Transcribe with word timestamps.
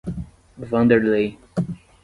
Wanderley 0.69 1.35